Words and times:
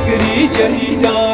ئەگری 0.00 0.42
جەهیدا 0.54 1.29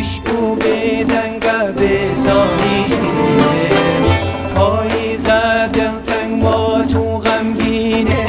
وش 0.00 0.16
او 0.34 0.40
بێدەنگە 0.60 1.58
بێزانی 1.76 2.82
پاییزە 4.54 5.42
دڵتەنگ 5.76 6.32
مات 6.42 6.92
و 7.00 7.04
غەمگینێ 7.24 8.24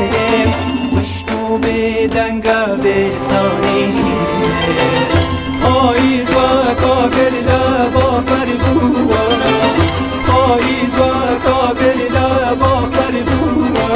وش 0.96 1.14
و 1.38 1.42
بێدەنگە 1.64 2.64
بێزانی 2.84 3.84
پاییزوە 5.64 6.52
کاگر 6.84 7.34
لە 7.48 7.64
باخەر 7.96 8.50
بووە 8.64 9.26
پاییزوە 10.28 11.16
کاگر 11.46 11.98
لە 12.16 12.30
باخەر 12.62 13.16
بووە 13.30 13.88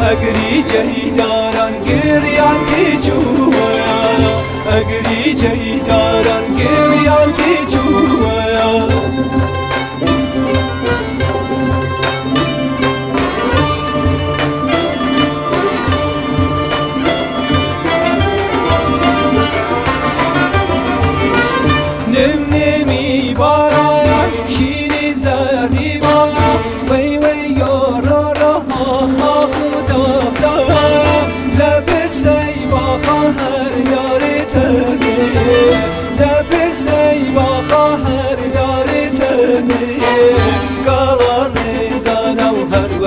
ئەگری 0.00 0.54
جەیدان 0.70 1.39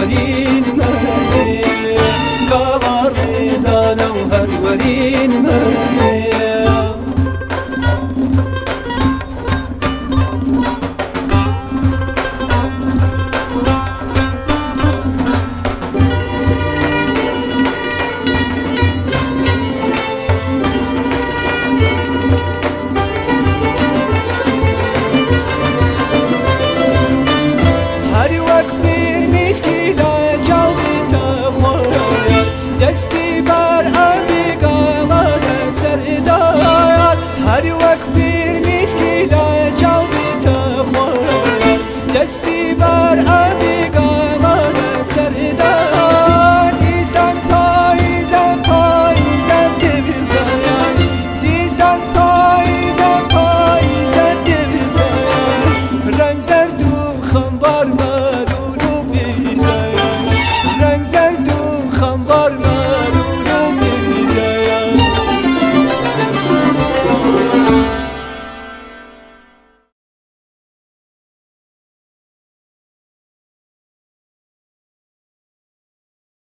بەنی 0.05 0.62